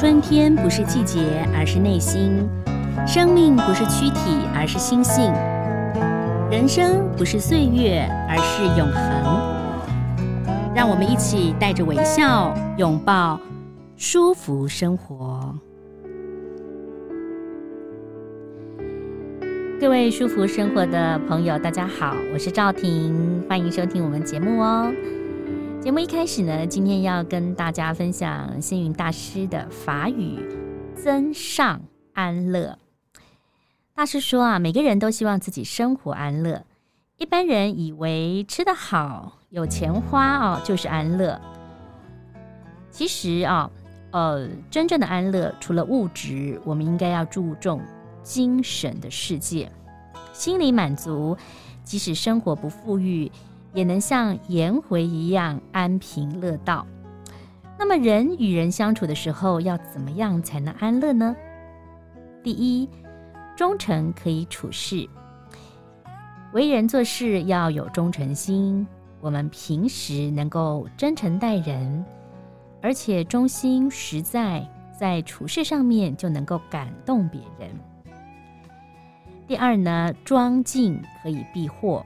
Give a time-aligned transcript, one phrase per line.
[0.00, 2.30] 春天不是季节，而是内心；
[3.06, 5.30] 生命不是躯体，而是心性；
[6.50, 10.74] 人生不是岁月，而是永恒。
[10.74, 13.38] 让我们一起带着微笑，拥抱
[13.98, 15.54] 舒服生活。
[19.78, 24.90] 各位舒服生活的朋友，大家好，我是赵婷，欢迎收听我们节目哦。
[25.82, 30.38] 节目一开始呢，今天要跟大家分享星云大师的法语
[30.94, 31.80] “增上
[32.12, 32.78] 安乐”。
[33.96, 36.66] 大师说啊，每个人都希望自己生活安乐。
[37.16, 41.40] 一般人以为吃得好、有钱花哦，就是安乐。
[42.90, 43.70] 其实啊，
[44.10, 47.80] 呃，真正的安乐除了物质，我们应该要注重
[48.22, 49.72] 精神的世界，
[50.34, 51.38] 心理满足，
[51.84, 53.32] 即使生活不富裕。
[53.72, 56.86] 也能像颜回一样安贫乐道。
[57.78, 61.34] 那么，人与人相处的时候，要怎么样才能安乐呢？
[62.42, 62.88] 第一，
[63.56, 65.08] 忠诚可以处事。
[66.52, 68.86] 为人做事要有忠诚心。
[69.22, 72.04] 我们平时能够真诚待人，
[72.80, 74.66] 而且忠心实在，
[74.98, 77.70] 在处事上面就能够感动别人。
[79.46, 82.02] 第二呢，庄敬可以避祸。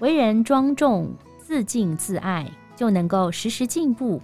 [0.00, 4.20] 为人庄重、自敬、自爱，就能够时时进步。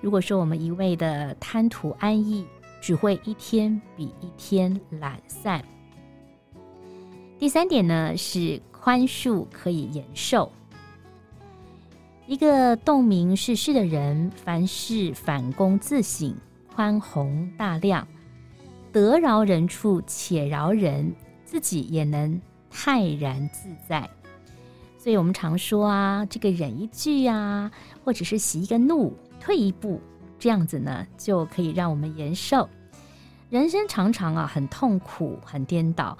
[0.00, 2.44] 如果说我们一味的贪图安逸，
[2.80, 5.64] 只会一天比一天懒散。
[7.38, 10.52] 第三点呢，是宽恕可以延寿。
[12.26, 16.36] 一个洞明世事的人，凡事反躬自省，
[16.74, 18.06] 宽宏大量，
[18.92, 21.14] 得饶人处且饶人，
[21.46, 22.38] 自己也能
[22.70, 24.08] 泰然自在。
[25.08, 27.70] 所以我们常说啊，这个忍一句啊，
[28.04, 30.02] 或者是息一个怒，退一步，
[30.38, 32.68] 这样子呢，就可以让我们延寿。
[33.48, 36.18] 人生常常啊很痛苦，很颠倒，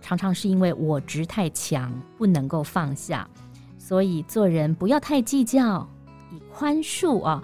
[0.00, 3.30] 常常是因为我执太强，不能够放下。
[3.78, 5.88] 所以做人不要太计较，
[6.32, 7.40] 以宽恕啊，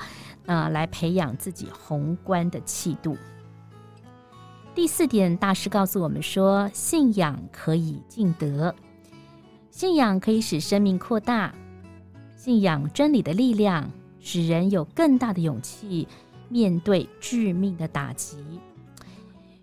[0.47, 3.17] 呃，来培养自己宏观的气度。
[4.75, 8.75] 第四点，大师告诉我们说，信仰可以尽德。
[9.71, 11.55] 信仰可以使生命扩大，
[12.37, 16.07] 信仰真理的力量，使人有更大的勇气
[16.49, 18.37] 面对致命的打击。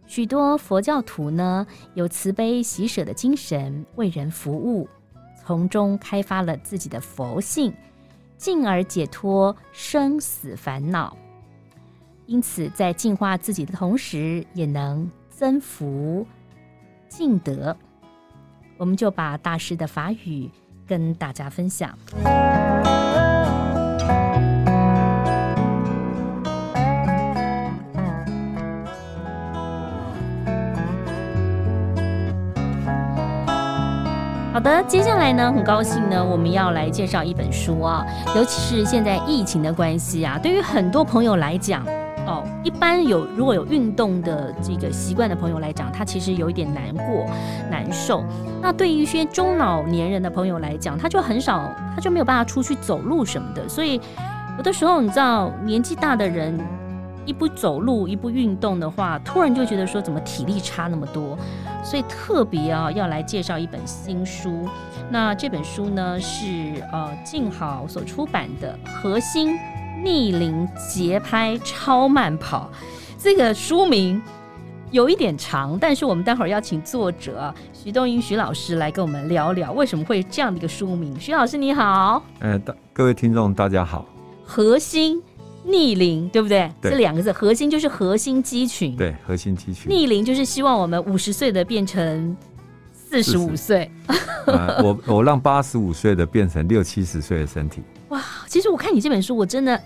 [0.07, 4.87] 许多佛教徒呢，有慈悲喜舍的精神，为人服务，
[5.43, 7.73] 从中开发了自己的佛性，
[8.37, 11.15] 进而解脱生死烦恼。
[12.25, 16.25] 因此，在净化自己的同时，也能增福
[17.09, 17.75] 尽德。
[18.77, 20.49] 我们就把大师的法语
[20.87, 21.89] 跟大家分享。
[34.53, 38.03] 好的，接下来呢，很高兴呢，我们要来介绍一本书啊，
[38.35, 41.85] 尤其是现在疫情的关系啊，对于很多朋友来讲。
[42.27, 47.25] 哦，一般有如果有运动的这个习惯的朋友来讲，他其实有一点难过、
[47.71, 48.23] 难受。
[48.61, 53.67] 那对于一些中老年人的朋友来讲，他就很少，他就没有办法出去走路什么的。
[53.69, 53.99] 所以
[54.57, 56.59] 有的时候，你知道，年纪大的人
[57.25, 61.37] 一不走路、一不运动的话，突然就觉得说，怎么体力差那么多？
[61.81, 64.67] 所以特别啊，要来介绍一本新书。
[65.09, 66.45] 那这本书呢，是
[66.91, 69.53] 呃静好所出版的《核心》。
[70.07, 72.71] 逆龄节拍超慢跑，
[73.19, 74.21] 这个书名
[74.89, 81.13] 有一点长，但是我们待会儿要请作者徐东英徐老师来跟我们聊聊为什么会这样的一个书名。
[81.19, 84.05] 徐老师你好，呃，大各位听众大家好。
[84.45, 85.21] 核心
[85.65, 86.71] 逆龄对不对？
[86.81, 89.91] 对，这两个字，核心就是核心肌群，对，核心肌群。
[89.91, 92.33] 逆龄就是希望我们五十岁的变成
[92.93, 93.91] 四十五岁。
[94.45, 97.81] 呃、我我让八十五岁的变成六七十岁的身体。
[98.07, 99.77] 哇，其实我看你这本书，我真的。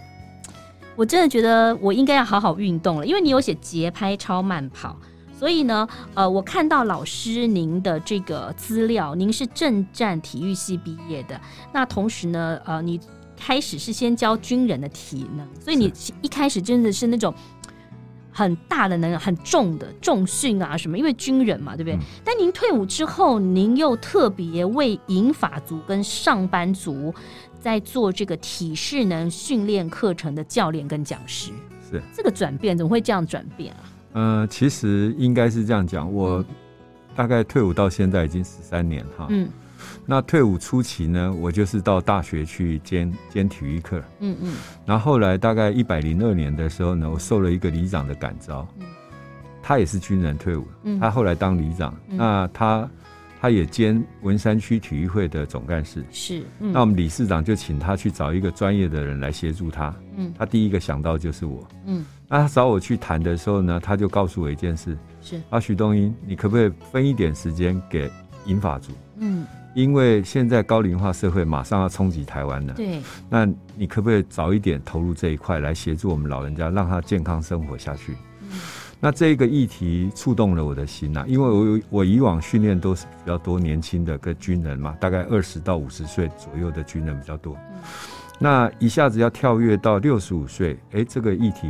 [0.96, 4.95] 我真的觉得我应该要好好运动了，因为你有写节拍超慢跑，
[5.33, 11.39] 所以呢，呃，我看到老师您的这个资料，您是正战体育系毕业的，
[11.74, 13.00] 那同时呢，呃，你
[13.38, 17.33] 开始是先教军人的体能，所以你一开始真的是那种
[18.31, 21.95] 很大的能量、很重的重训啊什么，因为军人嘛，对不对？
[21.95, 22.00] 嗯。
[22.24, 27.13] 但您退伍之后，您又特别为银发族跟上班族。
[27.62, 31.52] 在做这个体适能训练课程的教练跟讲师，
[31.90, 33.84] 是这个转变怎么会这样转变啊？
[34.13, 36.44] 呃，其实应该是这样讲，我
[37.16, 39.48] 大概退伍到现在已经十三年哈，嗯，
[40.06, 44.02] 那退伍初期呢，我就是到大学去兼兼体育课。
[44.19, 44.56] 嗯嗯。
[44.86, 48.68] 然后后来大概一百零二年的时候呢，我受了一个里长的感召。
[48.80, 48.86] 嗯。
[49.64, 51.00] 他也是军人退伍，嗯。
[51.00, 52.90] 他后来当里长，嗯、那他
[53.42, 56.06] 他也兼文山区体育会的总干事。
[56.12, 56.44] 是。
[56.60, 59.92] 嗯、那我们理事长就请他去找一个专业的人来协助他。
[60.16, 60.32] 嗯。
[60.38, 61.68] 他第一个想到就是我。
[61.86, 62.06] 嗯。
[62.28, 64.96] 那他找我去谈的时候呢，他就告诉我一件事。
[65.24, 65.42] 是。
[65.50, 68.08] 啊，徐东英，你可不可以分一点时间给
[68.46, 68.92] 银发族？
[69.18, 69.44] 嗯。
[69.74, 78.14] 因为现在高龄化社会马上要冲击台湾了，对，那你可不可以早一点投入这一块来协助我们老人家，让他健康生活下去？
[78.42, 78.50] 嗯，
[79.01, 87.81] 那这个议题触动了我的心呐、啊，因为我我以往训练都是比较多年轻的跟军人嘛，大概二十到五十岁左右的军人比较多，嗯，
[88.39, 91.68] 那一下子要跳跃到六十五岁，哎，这个议题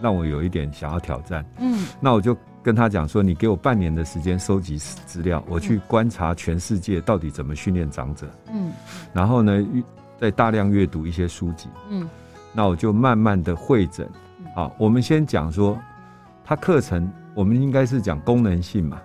[0.00, 2.36] 让我有一点想要挑战，嗯，那我就。
[2.66, 8.28] 跟他讲说，你给我半年的时间收集资料，我去观察全世界到底怎么训练长者。
[8.52, 8.72] 嗯，
[9.12, 9.64] 然后呢，
[10.18, 11.68] 再大量阅读一些书籍。
[11.90, 12.10] 嗯，
[12.52, 14.10] 那我就慢慢的会诊。
[14.56, 15.78] 好，我们先讲说，
[16.48, 19.02] 他课程我们应该是讲功能性嘛。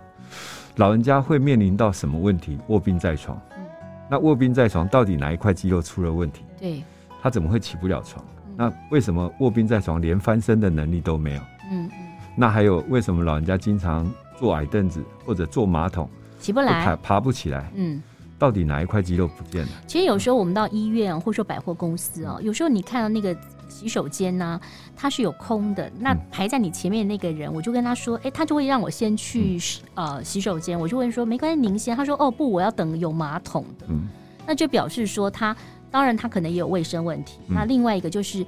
[0.76, 2.60] 老人家会面临到什么问题？
[2.68, 3.36] 卧病在床。
[3.58, 3.66] 嗯，
[4.08, 6.44] 那卧病在床到底哪一块肌肉出了问题？
[6.60, 6.84] 对，
[7.20, 8.24] 他怎么会起不了床？
[8.56, 11.42] 那为什么卧病在床连翻身的能力都没有？
[11.72, 11.90] 嗯。
[12.36, 16.08] 那还有为什么老人家经常坐矮凳子或者坐马桶
[16.40, 17.72] 起不来，爬爬不起来？
[17.74, 18.02] 嗯，
[18.38, 19.72] 到底哪一块肌肉不见了？
[19.88, 23.36] 其实有时候我们到医院或者说百货公司哦，有时候你看到那个
[23.72, 24.60] 洗手间呢，
[24.96, 29.58] 它是有空的，那排在你前面的那个人，我就跟他说，哎，他就会让我先去
[29.96, 31.96] 呃洗手间，我就问说没关系，您先。
[31.96, 33.86] 他说哦不，我要等有马桶的。
[33.90, 34.10] 嗯，
[34.46, 35.56] 那就表示说他
[35.90, 37.40] 当然他可能也有卫生问题。
[37.48, 38.46] 那另外一个就是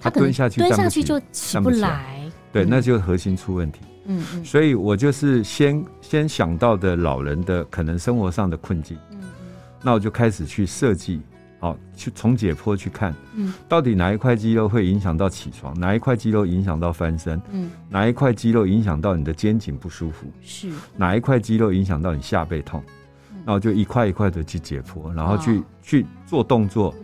[0.00, 2.30] 他可能蹲下去蹲下去就起不来。
[2.52, 3.80] 对，那就是核心出问题。
[4.06, 8.98] 嗯嗯，所以我就是先先想到的老人的可能生活上的困境。
[9.10, 9.28] 嗯嗯，
[9.82, 11.22] 那我就开始去设计，
[11.64, 22.84] 好，去从解剖去看，嗯，到底哪一块肌肉会影响到起床，哪一块肌肉影响到翻身，嗯，哪一块肌肉影响到你的肩颈不舒服，是，哪一块肌肉影响到你下背痛，
[23.46, 26.94] 然后就一块一块的去解剖，然后去去做动作。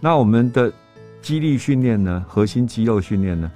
[0.00, 0.72] 那我们的
[1.20, 3.52] 肌力训练呢，核心肌肉训练呢？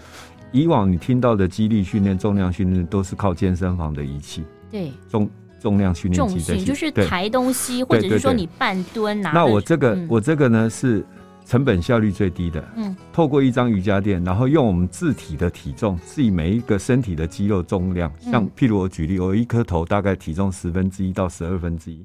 [0.53, 5.27] 以往你听到的肌力训练、重量训练都是靠健身房的仪器，对，重
[5.61, 9.31] 重量训练重训就是抬东西，或者是说你半蹲拿。
[9.33, 11.05] 那我这个、嗯、我这个呢是
[11.45, 22.05] 成本效率最低的，嗯，透过一张瑜伽垫，然后用我们自体的体重，自己每一个身体的肌肉重量，像譬如我举例，我一颗头大概体重十分之一到十二分之一，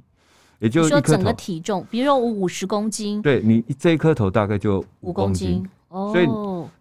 [0.60, 5.66] 也就是说整个体重，比如说我五十公斤，对你这一颗头大概就五公斤。
[6.12, 6.26] 所以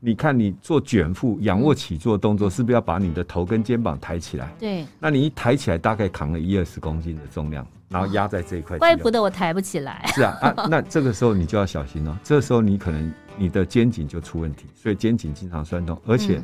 [0.06, 4.52] 你看，你做卷腹、仰卧起坐动作，是不是要把你的头跟肩膀抬起来？
[4.58, 4.84] 对。
[5.00, 8.76] 那你一抬起来，大概扛了一二十公斤的重量，然后压在这一块。
[8.76, 10.04] 怪不得我抬不起来。
[10.14, 12.14] 是啊啊，那这个时候你就要小心哦。
[12.22, 15.98] 这时候你可能你的肩颈就出问题，所以肩颈经常酸痛。
[16.06, 16.38] 而且，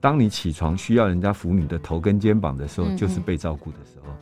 [0.00, 4.12] 当你起床需要人家扶你的头跟肩膀的时候，就是被照顾的时候。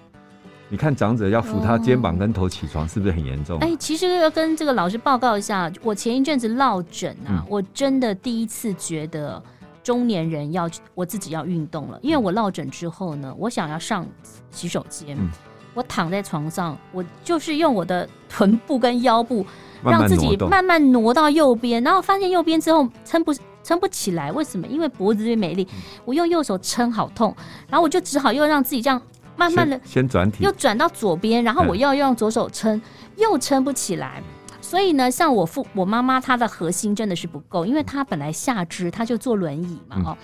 [0.72, 3.58] 你看长者要扶他肩膀跟头起床，是不是很严重？
[3.58, 9.40] 哎、欸，其实要跟这个老师报告一下，我前一阵子落枕啊，嗯、我真的第一次觉得
[9.82, 14.06] 中年人要我自己要运动了，因为我落枕之后呢，我想要上
[14.50, 15.28] 洗手间，嗯、
[15.74, 19.44] 我躺在床上，我就是用我的臀部跟腰部
[19.84, 24.66] 让自己慢慢挪到右边，然后发现右边之后撑不撑不起来，为什么？
[24.68, 25.68] 因为脖子这边没力，
[26.06, 27.36] 我用右手撑好痛，
[27.68, 28.98] 然后我就只好又让自己这样。
[29.36, 32.80] 慢慢的，先转体，又转到左边，然后我又要用左手撑，
[33.16, 34.22] 又撑不起来。
[34.60, 40.16] 所以呢，像我父我妈妈，她的核心真的是不够，因为她本来下肢她就坐轮椅嘛，哦，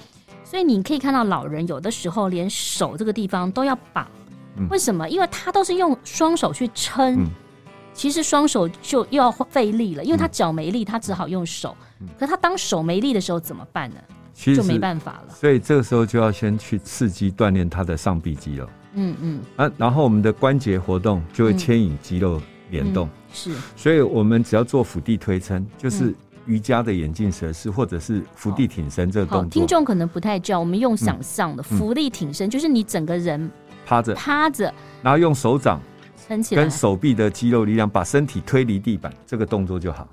[0.45, 4.07] 所以你可以看到老人有的时候连手这个地方都要绑。
[4.71, 5.09] 为什么？
[5.09, 7.25] 因为他都是用双手去撑，
[7.95, 11.77] 其实双手就又要费力了，因为他脚没力，他只好用手。
[12.19, 13.97] 可他当手没力的时候怎么办呢？
[14.35, 15.33] 其实就没办法了。
[15.33, 18.69] 所以这个时候就要先去刺激锻炼他的上臂肌肉。
[18.95, 19.41] 嗯嗯。
[19.57, 22.41] 啊，然后我们的关节活动就会牵引肌肉
[22.71, 26.15] 联动，嗯嗯、是，所以我们只要做伏地推撑，就是
[26.47, 29.51] 瑜伽的眼镜蛇式，或者是伏地挺身这个动作。
[29.51, 33.51] 听众可能不太知道，我们用想象的伏地挺身，就是你整个人
[33.87, 34.15] 趴着。
[34.15, 35.81] 趴着，然后用手掌
[36.27, 40.09] 撑起来，跟手臂的肌肉力量把身体推离地板，这个动作就好。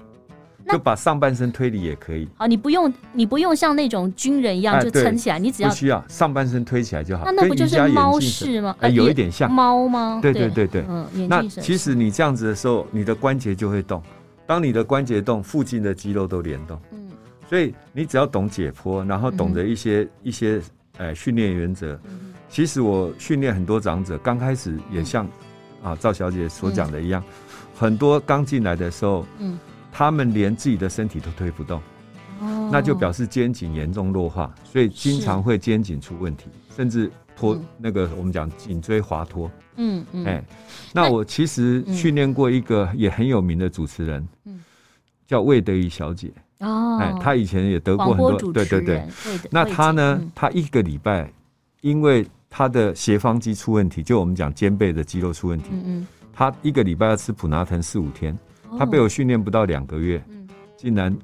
[0.69, 2.27] 就把上半身推理也可以。
[2.37, 7.25] 好，你不用，你不用像那种军人一样就撑起来，你只要不需要上半身推起来就好。
[7.25, 8.75] 那那不就是猫式吗？
[8.79, 10.19] 哎，有一点像猫吗？
[10.21, 10.85] 对对对对。
[10.87, 14.01] 嗯，那其实你这样子的时候，你的关节就会动。
[14.47, 16.79] 当你的关节动，附近的肌肉都联动。
[16.91, 17.09] 嗯。
[17.47, 20.59] 所以你只要懂解剖，然后懂得一些一些
[20.97, 21.99] 呃训练原则。
[22.49, 25.27] 其实我训练很多长者，刚开始也像
[25.83, 27.33] 啊赵小姐所讲的一样，嗯、
[27.75, 29.59] 很多刚进来的时候，嗯，
[29.97, 31.81] 他们连自己的身体都推不动，
[32.41, 39.49] 哦，那就表示肩颈严重弱化，所以经常会肩颈出问题，甚至脱那个我们讲颈椎滑脱。
[39.77, 40.45] 嗯嗯，哎、欸，
[40.91, 44.59] 那我其实训练过一个也很有名的主持人，嗯，
[45.25, 46.29] 叫魏德瑜小姐。
[46.59, 49.07] 哦，哎、欸，她以前也得过很多，对对对，
[49.49, 51.31] 那她呢，她一个礼拜，
[51.79, 58.37] 因为她的斜方肌出问题，就我们讲肩背的肌肉出问题，嗯嗯，她一个礼拜要吃普拿疼四五天，
[58.77, 61.15] 她被我训练不到两个月，嗯，竟然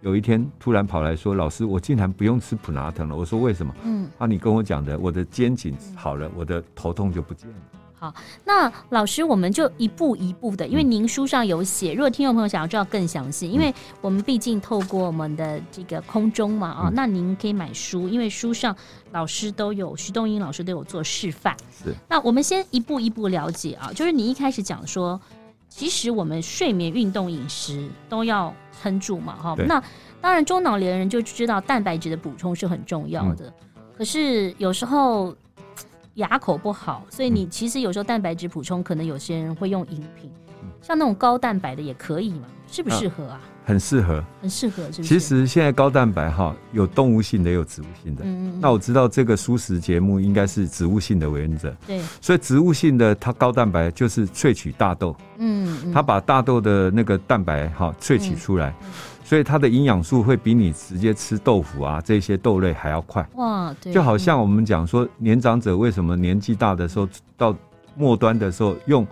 [0.00, 3.74] 有一天突然跑来说，老师，我竟然不用吃普拿疼了，我说为什么？
[3.84, 7.56] 嗯，啊，你跟我讲的，我的肩颈好了，我的头痛就不见了。
[7.92, 8.14] 好，
[8.46, 11.92] 那老师，我们就一步一步的，因为您书上有写。
[11.92, 18.74] 如果听众朋友想要知道更详细，因为我们毕竟透过我们的这个空中嘛，啊，那您可以买书，因为书上
[19.12, 21.54] 老师都有，徐东英老师都有做示范。
[21.70, 25.20] 是，那我们先一步一步了解啊，就是你一开始讲说，
[25.70, 29.54] 其实我们睡眠、运动、饮食都要撑住嘛，哈。
[29.66, 29.82] 那
[30.20, 33.50] 当然，中老年人就知道蛋白质的补充是很重要的，
[33.96, 35.34] 可是有时候。
[36.14, 40.30] 牙口不好，所以你其实有时候蛋白质补充，可能有些人会用饮品，
[40.82, 42.46] 像那种高蛋白的也可以嘛？
[42.66, 43.40] 适不适合啊？
[43.64, 45.02] 很适合，很适合，是是？
[45.02, 48.24] 其实现在高蛋白哈，有动物性的，也有植物性的。
[48.60, 51.74] 那我知道这个素食节目应该是植物性的为原则。
[51.86, 52.00] 对。
[52.20, 55.14] 所以植物性的它高蛋白就是萃取大豆。
[55.38, 55.92] 嗯。
[55.92, 58.74] 它把大豆的那个蛋白哈萃取出来。
[59.22, 63.72] 所以它的营养素会比你直接吃豆腐啊这些豆类还要快哇！
[63.80, 67.54] 对，就好像我们讲说年长者为什么年纪大的时候到
[67.94, 69.06] 末端的时候用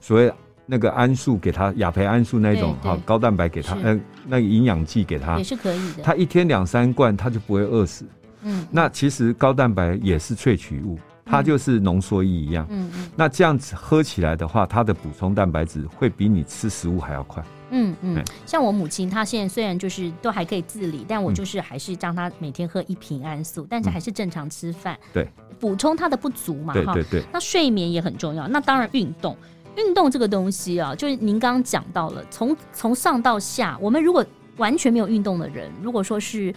[0.00, 0.32] 所谓
[0.70, 3.98] 那个安素给他亚培安素那种哈高蛋白给他呃
[4.28, 8.06] 那个营养剂给他也是可以的，他一天两三罐他就不会饿死。
[8.42, 10.96] 嗯，那其实高蛋白也是萃取物，
[11.26, 12.64] 它就是浓缩液一样。
[12.70, 17.44] 嗯嗯，那这样子喝起来的话，它的补充蛋白质会比你吃食物还要快。
[17.72, 27.22] 嗯嗯，像我母亲，她现在虽然就是都还可以自理，但我就是还是让她每天喝一瓶安素，但是还是正常吃饭，对，补充她的不足嘛，哈，对对对。
[27.32, 29.36] 那睡眠也很重要，那当然运动，
[29.80, 34.24] 运动这个东西啊，就是您刚刚讲到了，从从上到下，我们如果
[34.56, 36.54] 完全没有运动的人，如果说是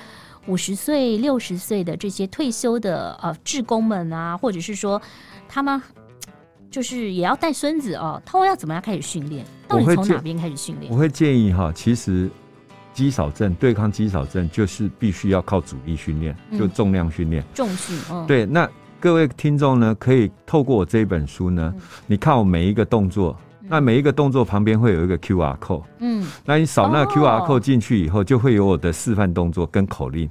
[0.47, 5.01] 五十岁、六十岁的这些退休的呃职工们啊，或者是说
[5.47, 5.81] 他们。
[6.73, 9.45] 就是也要带孙子哦，他会要怎么样开始训练？
[9.67, 10.91] 到底从哪边开始训练？
[10.91, 12.27] 我会建议哈，其实
[12.91, 17.95] 肌少症对抗肌少症就是必须要靠阻力训练，就重量训练、重训。
[18.11, 18.43] 嗯，对。
[18.47, 18.67] 那
[19.03, 21.73] 各位听众呢，可以透过我这一本书呢，
[22.07, 25.83] 你看我每一个动作，那每一个动作旁边会有一个 QR code。
[25.99, 30.29] 嗯，那你扫那个 QR code 进去以后，就会有我的示范动作跟口令。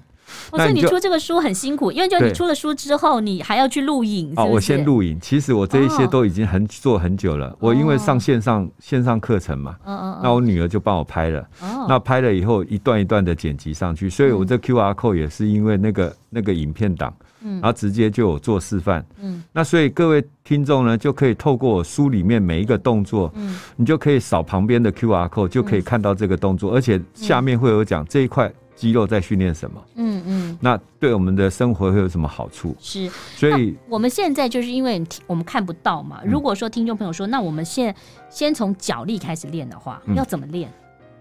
[0.50, 4.32] 我说你出这个书很辛苦，因为就你出了书之后，你还要去录影。
[4.36, 5.20] 哦，我先录影。
[5.20, 7.54] 其实我这一些都已经很做很久了。
[7.60, 9.76] 我因为上线上线上课程嘛，
[10.22, 11.46] 那我女儿就帮我拍了。
[11.86, 19.04] 那拍了以后一段一段的剪辑上去，所以我这 QR code 也是因为那个那个影片档，然后直接就有做示范。
[19.20, 28.52] 嗯，那所以各位听众呢，就可以透过我书里面每一个动作，嗯，你就可以扫旁边的 QR code，就可以看到这个动作，而且下面会有讲这一块。
[28.74, 29.84] 肌肉在训练什么？
[29.94, 32.74] 嗯嗯，那对我们的生活会有什么好处？
[32.80, 36.20] 是，所以我们现在就是因为我们看不到嘛。
[36.24, 37.94] 如果说听众朋友说，那我们现在
[38.28, 40.72] 先从脚力开始练的话，要怎么练？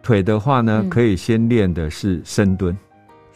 [0.02, 2.76] 腿的话呢，可以先练的是深蹲。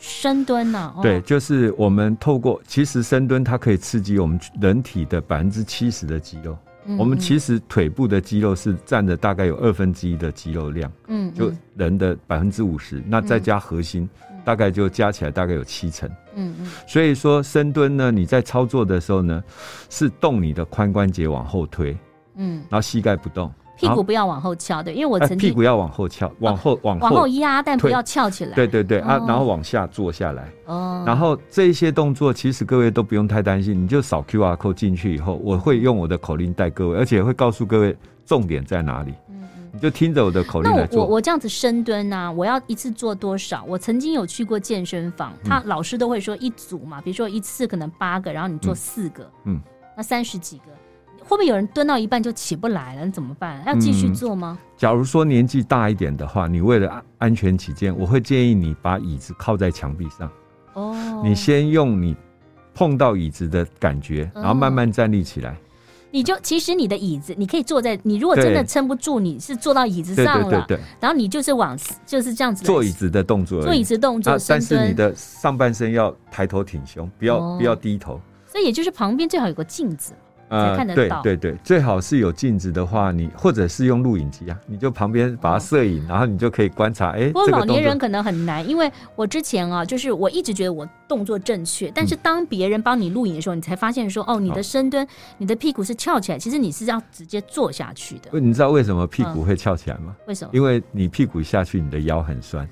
[0.08, 0.94] 深蹲呢？
[1.02, 6.56] 对，就是我们透过其实深蹲，它可以刺激我们人体的百分之七十的肌肉。
[7.00, 14.08] 我们其实腿部的肌肉是占着大概有二分之一的肌肉量，嗯，就人的百分之五十，那再加核心，
[14.44, 16.68] 大概就加起来大概有七成，嗯嗯。
[16.86, 19.44] 所以说深蹲呢，你在操作的时候呢，
[19.90, 21.98] 是动你的髋关节往后推，
[22.36, 23.52] 嗯，然后膝盖不动。
[23.78, 28.56] 屁股不要往后翘，对，因为我曾经屁股要往后翘，往后往后往后压，但不要翘起来。
[28.56, 30.50] 对对对啊，然后往下坐下来。
[30.66, 31.04] 哦。
[31.06, 39.14] 然后这些动作其实各位都不用太担心，你就扫 QR code 进去以后，我会用我的口令带各位，而且会告诉各位重点在哪里。
[39.30, 39.70] 嗯嗯。
[39.74, 41.00] 你就听着我的口令来做。
[41.00, 43.66] 那我我这样子深蹲啊，我要一次做多少？
[43.68, 49.60] 我曾经有去过健身房，他老师都会说一组嘛，比如说一次可能八个，然后你做四个，嗯，
[49.98, 50.66] 那三十几个。
[51.28, 53.06] 会不会有人蹲到一半就起不来了？
[53.06, 53.62] 你怎么办？
[53.66, 54.58] 要继续做吗？
[54.62, 60.30] 嗯，假如说年纪大一点的话，你为了安全起见，我会建议你把椅子靠在墙壁上。
[60.74, 62.16] 哦，你先用你
[62.74, 65.52] 碰到椅子的感觉，然后慢慢站立起来。
[65.52, 65.56] 哦，
[66.12, 68.00] 你就其实你的椅子，你可以坐在。
[68.04, 78.22] 你如果真的撑不住，你是坐到椅子上了，对对对对，然后你就是往就是这样子坐椅子的动作，坐椅子动作，啊，但是你的上半身要抬头挺胸，不要，哦，不要低头。
[78.46, 80.14] 所以也就是旁边最好有个镜子。
[80.50, 81.22] 才看得到。
[81.22, 87.12] 对对对，最好是有镜子的话，你或者是用录影机啊，你就旁边把它摄影，哦，然后你就可以观察。
[87.12, 98.40] 哎，不过老年人可能很难，因为我之前啊，就是我一直觉得我动作正确，但是当别人帮你录影的时候，你才发现说，哦，你的深蹲，你的屁股是翘起来，其实你是要直接坐下去的。
[98.40, 100.16] 你知道为什么屁股会翘起来吗？
[100.28, 100.52] 为什么？
[100.54, 102.68] 因为你屁股下去，你的腰很酸，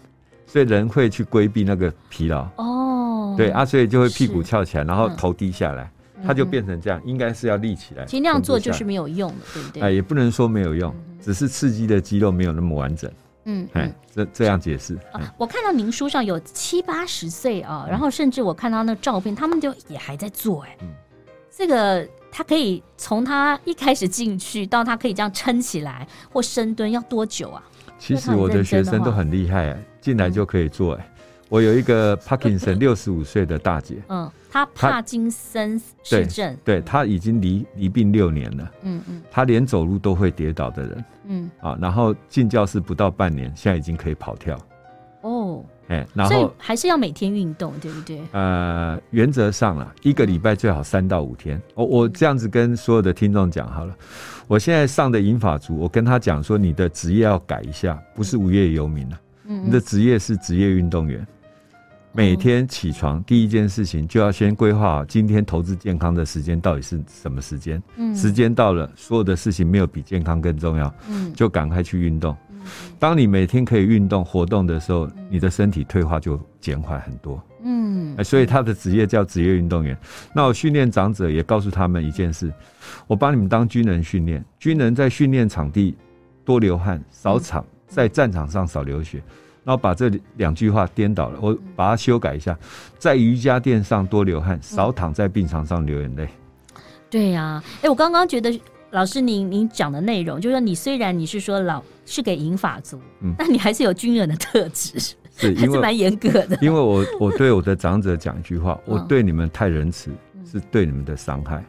[0.45, 2.47] 所以人会去规避那个疲劳。
[2.57, 5.89] 哦，对啊，所以就会屁股翘起来，然后头低下来。
[6.25, 8.05] 它就变成这样，应该是要立起来。
[8.05, 9.81] 其实那样做就是没有用的，对不对？
[9.81, 13.11] 哎，也不能说没有用，只是刺激的肌肉没有那么完整。
[13.45, 14.97] 嗯，哎，这这样解释。
[15.37, 20.61] 我看到您书上有七八十岁啊，然后甚至我看到那照片，他们就也还在做。
[20.63, 20.87] 哎，嗯
[21.55, 27.61] 这个他可以从他一开始进去到他可以这样撑起来或深蹲要多久啊？
[27.99, 30.95] 其实我的学生都很厉害，哎，进来就可以做。
[30.95, 31.12] 哎，
[31.53, 34.27] 我有一个帕金森六十五岁的大姐，嗯。
[34.51, 38.71] 她帕金森氏症，对，她已经离离病六年了。
[38.81, 41.05] 嗯嗯，她连走路都会跌倒的人。
[41.27, 44.59] 嗯啊，然后进教室不到半年，现在已经可以跑跳。
[45.21, 48.19] 哦，哎，然后所以还是要每天运动，对不对？
[48.31, 51.61] 呃，原则上啊，一个礼拜最好三到五天。
[51.75, 53.95] 我我这样子跟所有的听众讲好了。
[54.47, 59.19] 我现在上的银法族，我跟他讲说，你的职业要改一下，不是无业游民了。
[59.45, 61.25] 嗯，你的职业是职业运动员。
[62.15, 67.81] 每天起床第一件事情就要先规划好今天投资健康的时间到底是什么时间。
[67.97, 70.93] 嗯，时间到了，所有的事情没有比健康更重要。
[71.09, 72.37] 嗯，就赶快去运动。
[72.99, 77.43] 当你每天可以运动活动的时候，你的身体退化就减缓很多。
[77.63, 79.97] 嗯，所以他的职业叫职业运动员。
[80.35, 82.53] 那我训练长者也告诉他们一件事：
[83.07, 85.97] 我把你们当军人训练，军人在训练场地
[86.45, 89.23] 多流汗少场，在战场上少流血。
[89.63, 92.57] 然后把这两句话颠倒了，我把它修改一下，
[92.97, 96.27] 在瑜伽垫上多流汗，少躺在病床上流眼泪。
[97.09, 98.59] 对呀、啊，哎，我刚刚觉得
[98.91, 105.15] 老师您您讲的内容，就是说你虽然你是说老是给银发族，嗯，但你还是有军人的特质，是
[105.55, 106.57] 还是蛮严格的。
[106.61, 110.11] 因为我我对我的长者讲一句话，我对你们太仁慈，
[110.45, 111.63] 是对你们的伤害。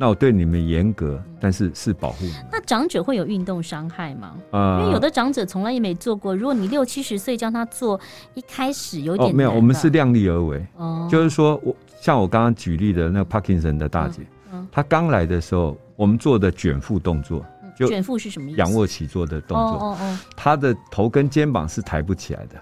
[0.00, 2.32] 那我对你们严格，但是是保护你。
[2.52, 4.34] 那长者会有运动伤害吗？
[4.52, 6.36] 啊、呃，因为有的长者从来也没做过。
[6.36, 7.98] 如果你六七十岁叫他做，
[8.34, 10.64] 一开始有点、哦、没有，我们是量力而为。
[10.76, 17.44] 哦，就是说我像我刚刚举例的那个帕金森的大姐，嗯，她、嗯、刚来的时候，我们做的卷腹动作，
[17.76, 18.58] 就卷腹是什么意思？
[18.58, 19.66] 仰卧起坐的动作。
[19.66, 22.54] 哦哦哦，她的头跟肩膀是抬不起来的。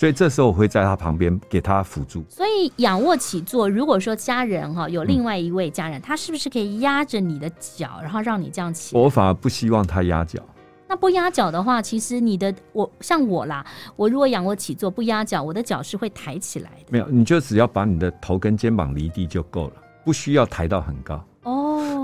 [0.00, 2.24] 所以这时候我会在他旁边给他辅助。
[2.26, 8.96] 所以仰卧起坐，如果说家人哈有另外一位家人，嗯、他是不是可以压着你的脚，然后让你这样起？
[8.96, 10.40] 我反而不希望他压脚。
[10.88, 13.62] 那不压脚的话，其实你的我像我啦，
[13.94, 16.86] 我如果仰卧起坐不压脚，我的脚是会抬起来的。
[16.88, 21.22] 没有，你就只要把你的头跟肩膀离地就够了，不需要抬到很高。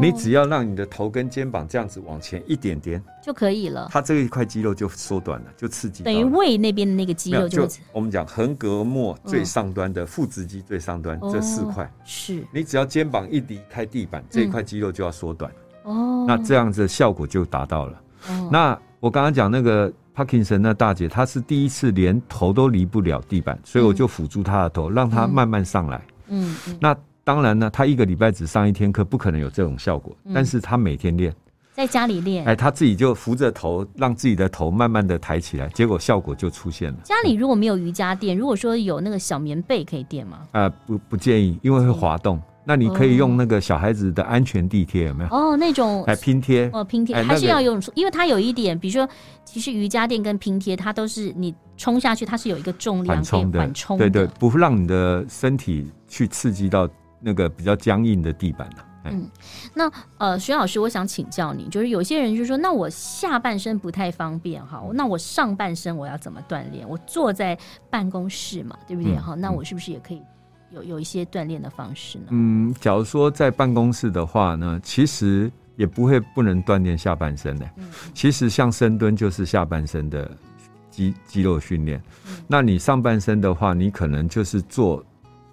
[0.01, 6.05] 你只要让你的头跟肩膀这样子往前一点点就可以了，它这一块肌肉就缩短了，就刺激了。
[6.05, 15.51] 等于胃那边的那个肌肉就，就我们讲横膈膜最上端的腹直肌最上端、嗯、这四块，是你只要肩膀一离开地板，这一块肌肉就要缩短。
[15.83, 18.03] 哦、嗯，那这样子效果就达到了。
[18.29, 26.01] 哦，那我刚刚讲那个帕金森那大姐，她是第一次连头都离不了地板，所以我就辅助她的头，让她慢慢上来。
[26.29, 26.97] 嗯，嗯那。
[27.27, 30.17] 当然呢，他一个礼拜只上一天课，不可能有这种效果。
[30.27, 31.35] 嗯、但是他每天练，
[31.73, 36.99] 在家里练，哎，他自己就扶着头，让自己的头慢慢的抬起来，结果效果就出现了。
[37.03, 40.39] 家里如果没有瑜伽垫，如果说有那个小棉被可以垫吗？
[40.53, 42.41] 啊、呃，不不建议，因为会滑动。
[42.65, 45.31] 那你可以用那个小孩子的安全地贴，有没有？
[45.31, 49.09] 哦，那种哎拼贴哦拼贴，还是要用，因为它有一点，比如说，
[49.45, 56.89] 其实瑜伽垫跟拼贴，它都是你冲下去，它是有一个重量缓冲的，对对，不会让你的身体去刺激到。
[57.21, 58.85] 那个比较僵硬的地板呢、啊？
[59.09, 59.31] 嗯，
[59.73, 66.89] 那呃，徐老师，我想请教你，就是有些人就说，那我下半身不太方便哈，那我上半身我要怎么锻炼？
[66.89, 67.57] 我坐在
[67.89, 69.17] 办公室嘛，对不对？
[69.17, 70.21] 哈、嗯，那我是不是也可以
[70.73, 72.25] 有有一些锻炼的方式呢？
[72.31, 77.71] 嗯，假如说在办公室的话呢，其实也不会不能锻炼下半身的。
[77.77, 80.29] 嗯，其实像深蹲就是下半身的
[80.91, 82.03] 肌肌肉训练。
[82.29, 85.05] 嗯，那你上半身的话，你可能就是做。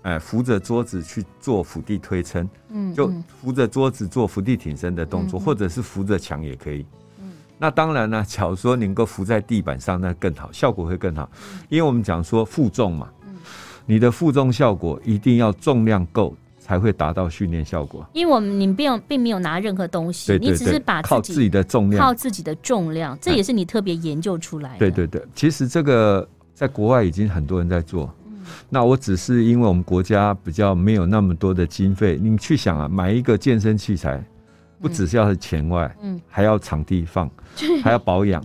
[0.04, 3.12] 哎，扶着桌子去做伏地推撑，嗯，就
[3.42, 6.86] 扶着桌子做伏地挺身的动作，嗯、或者是扶着墙也可以。
[7.22, 11.30] 嗯，那当然呢，假如说能够扶在地板上，那更好，效果会更好。
[11.34, 13.36] 嗯、因为我们讲说负重嘛，嗯，
[13.86, 18.06] 你的负重效果一定要重量够才会达到训练效果。
[18.12, 24.80] 因为我们你并并没有拿任何东西，你只是把靠自己的重量，靠自己的重量，这也是你特别研究出来的。
[24.80, 28.14] 对对对，其实这个在国外已经很多人在做。
[28.70, 34.24] 那我只是因为我们国家比较没有那么多的经费，你去想啊，买一个健身器材，
[34.80, 37.30] 不只是要钱外，嗯，还要场地放，
[37.82, 38.44] 还要保养，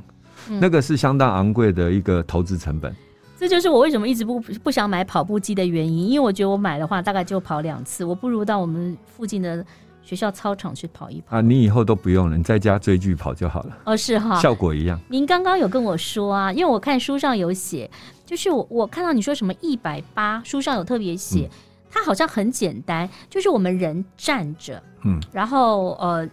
[0.48, 2.94] 嗯，那个是相当昂贵的一个投资成本。
[3.38, 9.64] 这就是我为什么一直不不想买跑步机的原因，因为我觉得我买的话大概就跑两次，我不如到我们附近的
[10.08, 11.36] 学校操场去跑一跑。
[11.36, 13.76] 啊，你以后都不用了，你在家追剧跑就好了。
[13.84, 14.98] 哦，是哈，效果一样。
[15.06, 17.90] 您刚刚有跟我说啊，因为我看书上有写，
[18.24, 21.56] 就是我我看到你说什么一百八，书上有特别写，嗯，
[21.90, 26.26] 它好像很简单，就是我们人站着，嗯，然后呃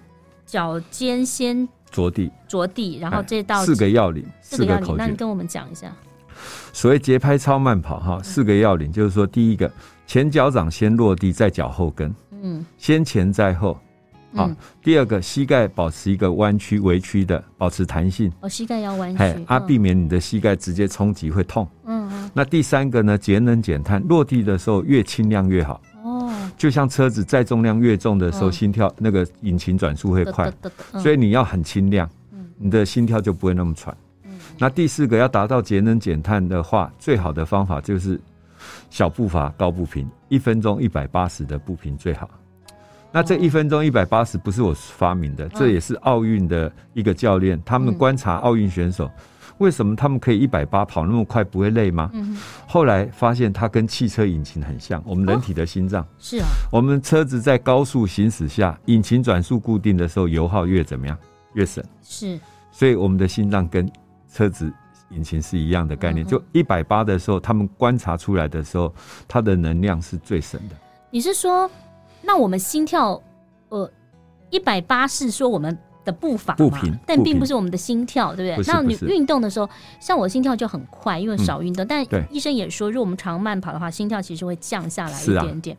[0.46, 5.92] 脚尖先着地，着地，然后这道四个要领，四个要领，那你跟我们讲一下。
[6.72, 9.70] 所谓节拍超慢跑，哈，四个要领就是说，第一个
[10.08, 12.14] 前脚掌先落地，再脚后跟，
[12.46, 13.76] 嗯，先前在后，
[14.36, 14.48] 好。
[14.84, 18.32] 第二个膝盖保持一个弯曲微曲的，保持弹性。
[18.42, 21.68] 哦，膝盖要弯曲，啊，避免你的膝盖直接冲击会痛。
[21.86, 22.30] 嗯嗯。
[22.36, 25.82] 那第三个呢，节能减碳，落地的时候越轻量越好。
[26.04, 26.32] 哦。
[26.56, 30.54] 就像车子载重量越重的时候，心跳那个引擎转速会快，
[31.00, 32.08] 所以你要很轻量，
[32.58, 33.96] 你的心跳就不会那么喘。
[34.58, 38.22] 那第四个要达到节能减碳的话，最好的方法就是
[38.90, 42.30] 小步伐高步频，一分钟一百八十的步频最好。
[43.12, 49.10] 那这一分钟一百八十不是我发明的，这也是奥运的一个教练，他们观察奥运选手，
[49.60, 52.12] 为什么他们可以一百八跑那么快不会累吗？
[52.68, 56.06] 后来发现它跟汽车引擎很像，我们人体的心脏。
[56.20, 61.18] 是啊，我们车子在高速行驶下，引擎转速固定的时候，油耗越怎么样？
[61.54, 62.38] 越省，是，
[62.70, 63.90] 所以我们的心脏跟
[64.30, 64.70] 车子
[65.12, 68.94] 引擎是一样的概念，就一百八的时候，他们观察出来的时候，
[69.28, 70.76] 它的能量是最省的。
[71.12, 71.70] 你是说，
[72.22, 73.22] 那我们心跳，
[73.70, 73.90] 呃，
[74.50, 78.74] 一百八是说我们的步伐步频，但并不是我们的心跳，对不对？
[78.74, 81.86] 那你运动的时候，像我心跳就很快，因为少运动。
[81.88, 85.78] 但医生也说，如果我们常慢跑的话，心跳其实会降下来一点点。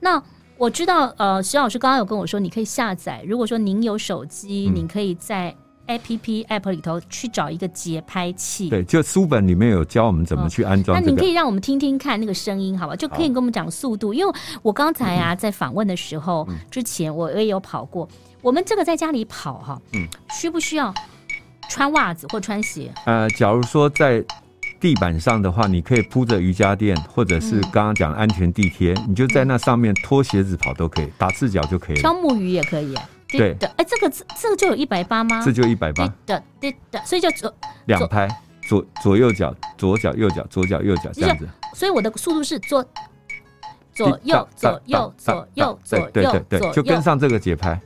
[0.00, 0.22] 那
[0.58, 3.22] 我知道，呃，徐老师刚刚有跟我说，你可以下载。
[3.26, 5.54] 如果说您有手机，你可以在。
[5.86, 11.10] A P P App 里头去找一个节拍器，对，就书本里面有教我们怎么去安装、这个。
[11.10, 12.96] 那你可以让我们听听看那个声音，好吧？
[12.96, 14.14] 就可以跟我们讲速度。
[14.14, 18.08] 因为我刚才啊在访问的时候，之前我也有跑过。
[18.40, 20.92] 我们这个在家里跑哈，嗯，需不需要
[21.68, 22.92] 穿袜子或穿鞋？
[23.04, 24.24] 呃，假如说在
[24.80, 32.02] 地板上的话，你可以铺着瑜伽垫，或者是刚刚讲安全地贴，你就在那上面脱鞋子跑都可以，打赤脚就可以了。
[32.02, 32.94] 敲木鱼也可以。
[33.38, 35.42] 对的，哎，这个这这个就有一百八吗？
[35.44, 36.06] 这就一百八。
[36.26, 37.54] 对的，对的，所以就左
[37.86, 38.28] 两拍，
[38.68, 41.48] 左左右脚，左脚右脚，左脚右脚这样子。
[41.74, 42.84] 所以我的速度是左
[43.92, 47.80] 左右左右左右左右，对对对，就跟上这个节拍。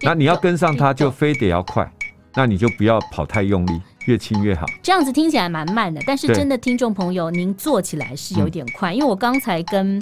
[0.00, 1.90] 那你要跟上它，就非得要快，
[2.34, 3.80] 那你就不要跑太用力。
[4.06, 10.00] 越轻越好，这样子听起来蛮慢的，但是真的听众朋友，您做起来是有点快，嗯、因为我刚才跟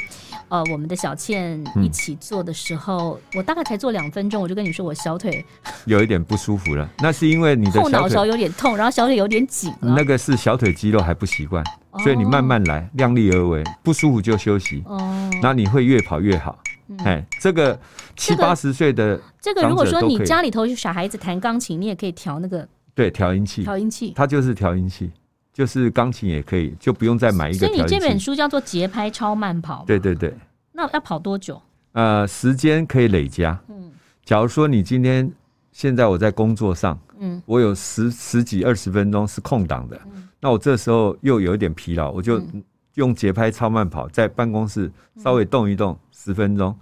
[0.49, 5.45] 呃我们的小倩一起做的时候，嗯、我大概才做两分钟，我就跟你说我小腿
[5.85, 11.63] 有一点不舒服了，那是因为你的后脑勺有点痛，然后小腿有点紧，那个是小腿肌肉还不习惯，
[12.03, 16.59] 所以你慢慢来，量力而为，不舒服就休息，哦，那你会越跑越好，
[17.05, 17.79] 哎、嗯，这个
[18.17, 22.67] 七八十岁的这个如果说你家里头有小孩子弹钢琴，你也可以调那个。
[23.01, 25.11] 对，调音器，调音器，它就是调音器，
[25.55, 27.67] 就是钢琴也可以，就不用再买一个。
[27.67, 29.83] 所以你这本书叫做《节拍超慢跑》。
[29.87, 30.35] 对对对。
[30.71, 31.59] 那要跑多久？
[31.93, 33.59] 呃，时间可以累加。
[33.71, 33.91] 嗯。
[34.23, 35.33] 假如说你今天
[35.73, 42.39] 现在我在工作上，嗯，我有十十几二十分钟是空档的，嗯，那我这时候又有一点疲劳，我就
[43.01, 45.99] 用节拍超慢跑，在办公室稍微动一动。
[46.23, 46.77] 十分钟，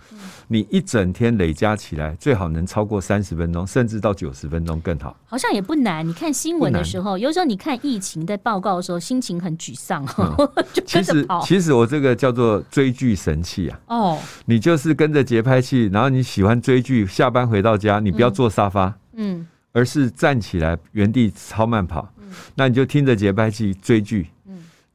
[0.49, 5.17] 你一整天累加起来，最好能超过三十分钟，甚至到九十分钟更好。
[5.25, 6.05] 好像也不难。
[6.05, 10.35] 你看新闻的时候，有时候你看疫情的报告的时候，心情很沮丧，嗯、
[10.75, 11.41] 就跟着跑。
[11.43, 13.79] 其实，其实我这个叫做追剧神器啊。
[13.87, 22.13] 哦，你就是跟着节拍器，然后你喜欢追剧，下班回到家，你不要坐沙发，嗯，而是站起来原地超慢跑。
[22.19, 22.27] 嗯，
[22.57, 24.38] 那你就听着节拍器追剧，嗯，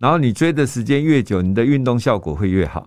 [0.03, 2.85] 然后你追的时间越久，你的运动效果会越好。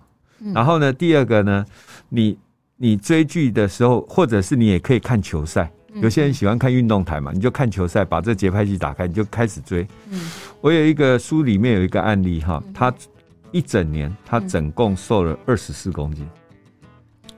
[0.53, 1.65] 然后呢，第二个呢，
[2.09, 2.37] 你
[2.75, 5.67] 你追剧的时候，或者是你也可以看球赛。
[5.95, 9.87] 有些人喜欢看运动台嘛，你就看球赛，把这节拍器打开，你就开始追。
[10.61, 12.93] 我有一个书里面有一个案例哈，他
[13.49, 16.29] 一整年他总共瘦了二十四公斤。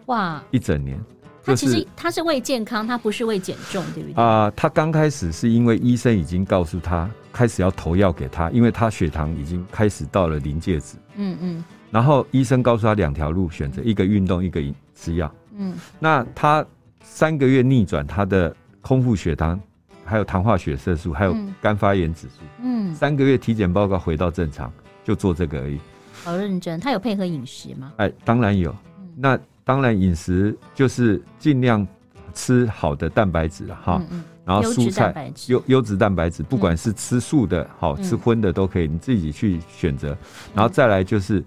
[0.08, 0.44] 哇！
[0.52, 1.00] 一整年，
[1.42, 4.22] 他其实他是为健康，他不是为减重，对不对？
[4.22, 10.98] 啊，他刚开始是因为医生已经告诉他，开始要投药给他，因为他血糖已经开始到了临界值。
[11.16, 11.64] 嗯嗯。
[11.92, 14.62] 然后医生告诉他两条路选择，一个运动，一个
[14.94, 15.32] 吃药。
[15.56, 16.66] 嗯，那他
[17.02, 19.60] 三个月逆转他的空腹血糖，
[20.06, 22.44] 还有糖化血色素，还有肝发炎指数。
[22.62, 24.72] 嗯，三个月体检报告回到正常，
[25.04, 25.80] 就做这个而已。
[26.24, 27.94] 好认真，他有配合饮食吗？
[27.98, 28.76] 哎，当然有。
[29.16, 31.86] 那当然饮食就是尽量
[32.34, 40.18] 吃好的蛋白质哈，嗯嗯然后蔬菜优优质蛋白质，不管是吃素的好、嗯、吃荤的都可以，你自己去选择。
[40.56, 41.44] 然后再来就是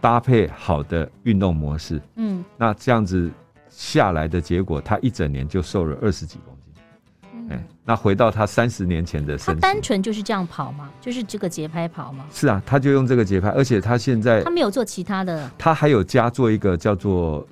[0.00, 3.30] 搭配好的运动模式，嗯，那这样子
[3.68, 7.50] 下来的结果，他一整年就瘦了二十几公斤。
[7.50, 10.88] 哎、嗯，那回到他三十年前的身体，他单纯就是这样跑吗？
[10.98, 12.24] 就是这个节拍跑吗？
[12.32, 17.46] 是啊，他就用这个节拍，而且他现在他没有做其他的，他还有加做一个叫做。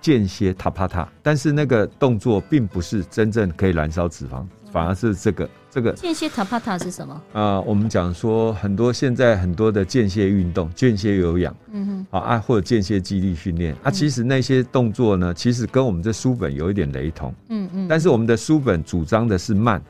[0.00, 5.92] 间歇塔帕塔，但是那个动作并不是真正可以燃烧脂肪，反而是这个这个。
[5.92, 7.14] 间歇塔帕塔是什么？
[7.32, 13.76] 啊、呃，我们讲说很多现在很多的间歇运动、间歇有氧，嗯哼，啊或者间歇肌力训练。
[13.82, 19.82] 啊，其实那些动作呢，其实跟我们这书本有一点雷同，嗯嗯，但是我们的书本主张的是慢，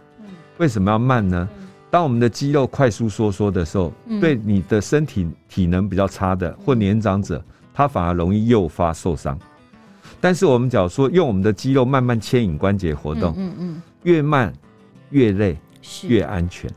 [0.58, 1.48] 为什么要慢呢？
[1.88, 7.42] 当我们的肌肉快速收缩的时候，对你的身体体能比较差的或年长者，
[7.74, 9.36] 他反而容易诱发受伤。
[10.20, 14.52] 但是我们假如说用我们的肌肉慢慢牵引关节活动，嗯嗯，越慢
[15.10, 15.56] 越累，
[16.06, 16.70] 越安全，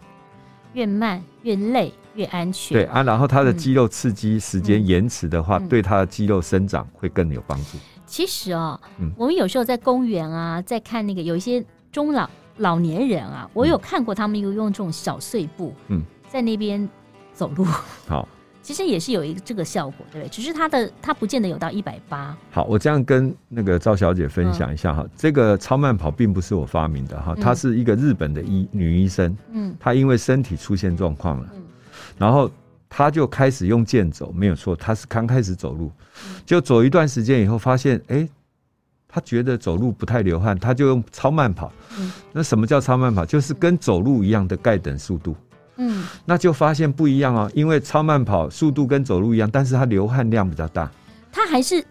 [0.74, 2.78] 越慢越累越安全。
[2.78, 7.78] 对啊，然后它的肌肉刺激时间延迟的话，对它的肌肉生长会更有帮助。
[8.06, 8.80] 其实哦，
[9.18, 16.88] 我们有时候在公园啊，在看那个有一些中老老年人啊，我有看过他们有用这种小碎步，嗯，在那边
[17.34, 17.66] 走路。
[18.08, 18.28] 好。
[18.64, 20.30] 其实也是有一个这个效果，对不对？
[20.30, 22.36] 只是它的它不见得有到一百八。
[22.50, 31.62] 好，我这样跟那个赵小姐分享一下哈，嗯、这个超慢跑并不是我发明的哈，她是一个日本的医女医生，嗯，她因为身体出现状况了，嗯，
[32.18, 32.50] 然后
[32.88, 35.92] 她就开始用健走，没有错，她是刚开始走路，
[36.46, 38.26] 就走一段时间以后，发现哎，
[39.10, 41.70] 她觉得走路不太流汗，她就用超慢跑。
[42.00, 43.26] 嗯，那什么叫超慢跑？
[43.26, 45.36] 就是跟走路一样的盖等速度。
[45.78, 50.92] 嗯，那就发现不一样哦，因为超慢跑速度跟走路一样，但是它流汗量比较大。
[51.32, 51.84] 它还是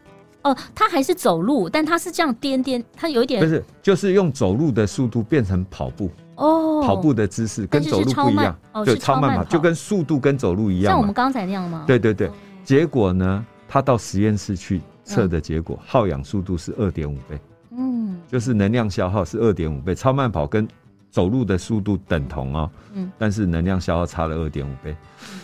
[0.43, 11.85] 哦，它还是走路，但它是这样颠颠，它有一点不是，就是用走路的速度变成跑步哦，跑步的姿势跟走路不一样，哦，是超慢跑，就跟速度跟走路一样，像我们刚才那样吗？
[11.87, 12.31] 对对对，
[12.65, 17.41] 结果呢，他到实验室去测的结果，耗氧速度是二点五倍，
[17.77, 20.69] 嗯，就是能量消耗是二点五倍，超慢跑跟。
[21.13, 24.97] 走路的速度等同哦，嗯，但是能量消耗差了二点五倍，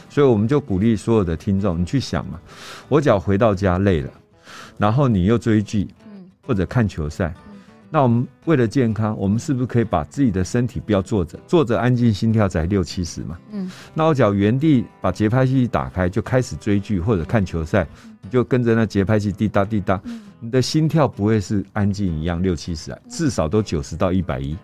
[0.09, 2.41] 所以我们就鼓励所有的听众，你去想嘛，
[2.89, 4.11] 我只要回到家累了，
[4.79, 7.35] 然后你又追剧，嗯，或者看球赛，
[7.91, 17.87] 那我们为了健康，我们是不是可以把自己的身体不要坐着，坐着安静心跳才六七十嘛，嗯，那我只要原地把节拍器打开，就开始追剧或者看球赛，
[18.23, 20.01] 你就跟着那节拍器滴答滴答，
[20.41, 24.57] 你的心跳不会是安静一样六七十啊，至少都九十到一百一。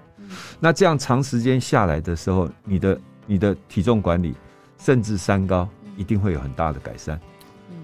[0.60, 4.34] 那这样长时间下来的时候，你的你的体重管理，
[4.78, 7.18] 甚至三高，一定会有很大的改善。
[7.70, 7.76] 嗯，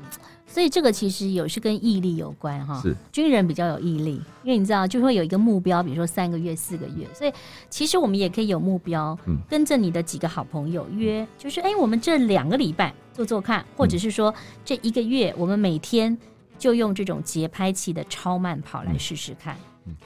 [0.46, 2.80] 所以这个其实有是跟毅力有关哈。
[2.80, 7.06] 是，军人比较有毅力，因为你知道就会有一个目标，比如说三个月、四个月。
[7.14, 7.32] 所以
[7.68, 14.34] 其实我们也可以有目标，嗯，跟着你的几个好朋友约，就是哎，我们这两个礼拜做做看，或者是说
[14.64, 16.16] 这一个月，我们每天
[16.58, 19.56] 就用这种节拍器的超慢跑来试试看。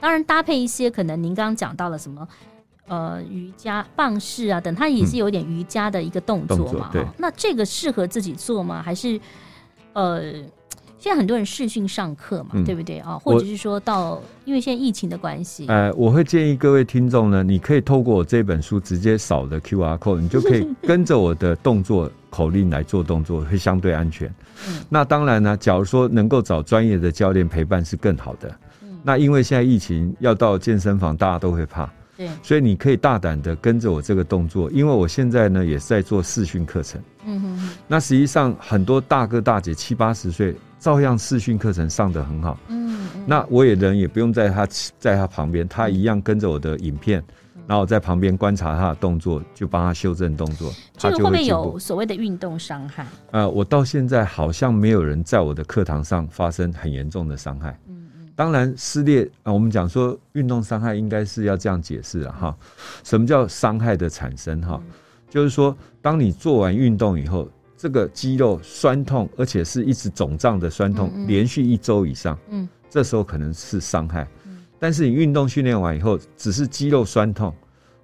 [0.00, 2.26] 当然，搭配一些可能您刚刚讲到了什么，
[2.86, 6.90] 呃，瑜伽棒式啊等，它也是有点瑜伽的一个动作嘛。
[6.94, 8.82] 嗯、那这个适合自己做吗？
[8.82, 9.20] 还是
[9.92, 10.32] 呃，
[10.98, 13.18] 现在很多人视讯上课嘛，嗯、对不对啊？
[13.18, 24.28] 或者是说到，因为现在疫情的关系，呃，我会建议各位听众呢，你可以透过我这本书直接扫的 QR code，你就可以跟着我的动作口令来做动作，会相对安全。
[24.68, 28.54] 嗯、那当然呢，假如说能够找专业的教练陪伴是更好的。
[29.06, 37.68] 那因为现在疫情要到健身房，大家都会怕，对，所以你可以大胆的跟着我这个动作，因为我现在呢也是在做视讯课程，嗯哼哼。
[37.86, 44.66] 那实际上很多大哥大姐七八十岁，照样视讯课程上得很好，嗯，那我也人也不用在他
[44.98, 47.22] 在他旁边，他一样跟着我的影片，
[47.66, 50.72] 然后在旁边观察他的动作，就帮他修正动作。
[50.96, 53.06] 这个会不会有所谓的运动伤害？
[53.32, 57.78] 呃，我到现在好像没有人在我的课堂上发生很严重的伤害。
[58.36, 62.56] 当然，撕裂啊，我们讲说运动伤害应该是要这样解释了哈。
[63.02, 64.82] 什么叫伤害的产生哈？
[65.30, 74.26] 就是说，当你做完运动以后，这个肌肉酸痛，而且是一直肿胀的酸痛，连续一周以上，嗯，这时候可能是伤害。
[74.78, 77.54] 但是你运动训练完以后，只是肌肉酸痛。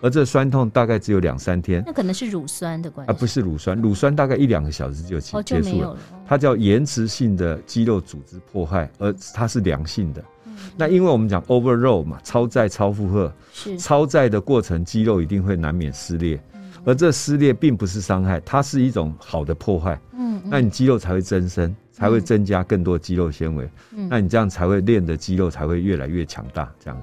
[0.00, 3.80] 而这酸痛大概只有两三天，那可能是乳酸的关系，而不是乳酸。
[3.80, 10.24] 乳酸大概一两个小时就结结束了，它叫延迟性的肌肉组织破坏，而它是良性的。
[10.76, 16.38] 那因为我们讲 overload 嘛，超载、超负荷，是超载的过程，肌肉一定会难免撕裂，
[16.84, 19.98] 而这撕裂并不是伤害，它是一种好的破坏。
[20.12, 23.68] 嗯，那你肌肉才会增生，才会增加更多肌肉纤维。
[23.94, 27.00] 嗯，那你这样才会练的肌肉才会越来越强大，这样。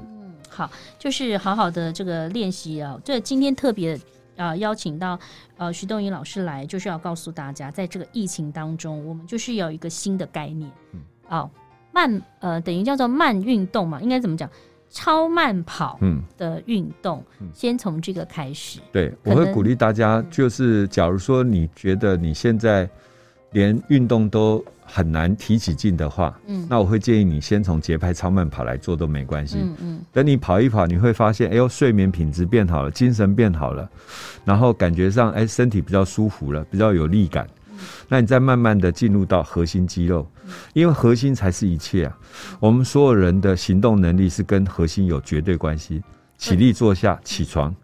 [0.57, 2.99] 好，就是好好的这个练习啊。
[3.03, 3.93] 这今天特别
[4.35, 5.19] 啊、呃，邀请到
[5.55, 11.47] 呃徐东英老师来，就是要告诉大家，在这个疫情当中，我们就是有一个新的概念，嗯，哦，
[11.91, 14.49] 慢呃，等于叫做慢运动嘛，应该怎么讲？
[14.89, 15.99] 超慢跑
[16.37, 18.79] 的运动，嗯、先从这个开始。
[18.91, 22.89] 对，我会鼓励大家，就是假如说你觉得你现在
[23.51, 29.57] 连运动都很难提起劲的话，嗯，那我会建议你先从节拍超慢跑来做都没关系。
[29.59, 33.89] 嗯嗯，等你跑一跑，你会发现，哎呦，睡眠品质变好了，精神变好了，
[34.45, 37.47] 然后感觉上，哎，身体比较舒服了，比较有力感。
[38.07, 40.27] 那你再慢慢的进入到核心肌肉，
[40.73, 42.17] 因为核心才是一切啊。
[42.59, 46.01] 我们所有人的行动能力是跟核心有绝对关系。
[46.37, 47.75] 起立、坐下、起床、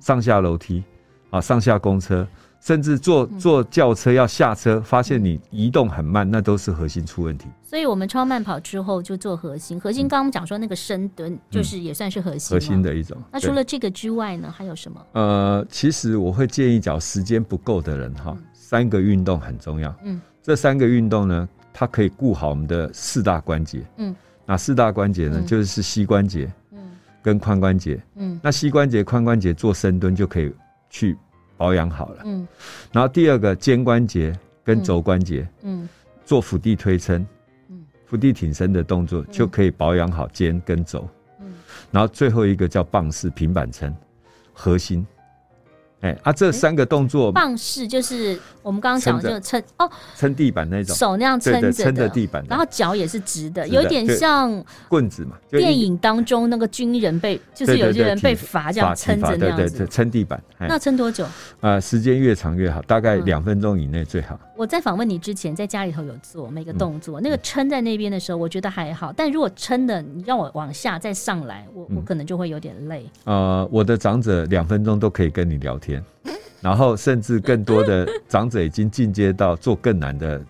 [0.00, 0.82] 上下楼梯
[1.30, 2.26] 啊，上下公车，
[2.62, 7.48] 甚至坐坐轿车要下车，发现你移动很慢，那都是核心出问题。
[7.62, 9.80] 所以我们超慢跑之后就做核心。
[9.80, 12.54] 核心刚刚讲说那个深蹲，就是也算是核心。
[12.54, 13.20] 核心的一种。
[13.32, 15.04] 那除了这个之外呢，还有什么？
[15.12, 18.36] 呃，其实我会建议，找时间不够的人哈。
[18.54, 26.78] 三个运动很重要，嗯，这三个运动呢，它可以顾好我们的四大关节，嗯，那四大关节呢，嗯、就是膝关节，嗯，
[27.20, 30.50] 跟髋关节，嗯，那膝关节、髋关节做深蹲就可以
[30.88, 31.18] 去
[31.62, 32.44] 保养好了，嗯，
[32.90, 35.88] 然后第二个肩关节跟肘关节，嗯，
[36.24, 37.24] 做腹地推撑，
[37.68, 41.08] 嗯，腹地挺身的动作就可以保养好肩跟肘，
[41.40, 41.54] 嗯，
[41.92, 43.94] 然后最后一个叫棒式平板撑，
[44.52, 45.06] 核心。
[46.02, 55.36] 哎、欸、啊，这三个动作，棒式就是我们刚刚讲的，就撑哦，撑地板那种，手那样撑着撑着地板，然后脚也是直的，有点像棍子嘛。
[55.50, 60.42] 电影当中那个军人被，就是有些人被罚这样撑着那样子，撑地板。
[60.58, 61.24] 那撑多久？
[61.60, 64.38] 呃，时间越长越好，大概两分钟以内最好。
[64.62, 69.12] 我在访问你之前，在家里头有做每个动作，那个撑在那边的时候，我觉得还好。
[69.12, 73.04] 但如果撑的你让我往下再上来，我我可能就会有点累。
[73.24, 76.00] 呃，我的长者两分钟都可以跟你聊天。
[76.62, 80.40] 然后甚至更多的长者已经进阶到做更难的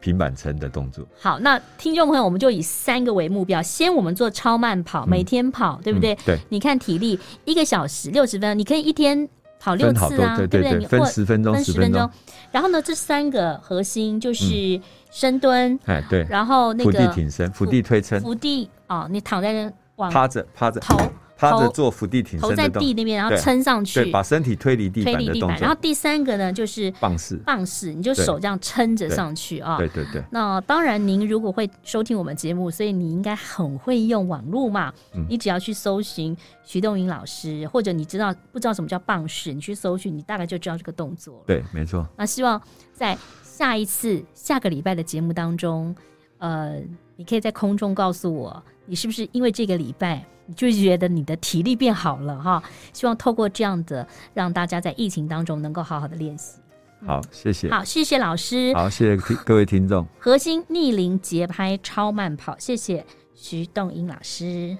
[0.00, 1.06] 平板撑的动作。
[1.20, 6.16] 好，那听众朋友，我们就以三个为目标，先我们做超慢跑，每天跑，对不对？
[6.24, 6.38] 对。
[6.48, 12.08] 你看体力，一个小时六十分，你可以一天跑六次啊，对对对，分十分钟，十分钟。
[12.50, 20.80] 然后呢，这三个核心就是深蹲，哎对，然后那个伏地挺身、伏地推撑、伏地哦，你躺在那往趴着趴着。
[20.80, 20.96] 头。
[21.38, 25.58] 趴着做伏地挺身，头在地那边，然后撑上去，对，把身体推离地板的动作。
[25.60, 29.78] 然后第三个呢，就是棒式，棒式，你就手这样撑着上去啊。
[29.78, 30.20] 对对对。
[30.32, 34.92] 那当然，您如果会收听我们节目，所以你应该很会用网络嘛。
[35.28, 41.40] 你只要去搜寻徐东云老师，或者你知道不知道什么叫棒式，你去搜寻，你大概就知道这个动作。
[41.46, 42.04] 对，没错。
[42.16, 42.60] 那希望
[42.92, 45.94] 在下一次下个礼拜的节目当中，
[46.38, 46.80] 呃，
[47.16, 50.24] 你可以在空中告诉我，你是不是因为这个礼拜。
[50.50, 52.62] 你就觉得你的体力变好了哈，
[52.94, 56.58] 希望透过这样的让大家在疫情当中能够好好的练习。
[57.06, 57.70] 好，谢谢。
[57.70, 58.72] 好，谢谢老师。
[58.72, 60.06] 好，谢谢各位听众。
[60.18, 64.74] 核心逆龄节拍超慢跑，谢谢徐栋英老师。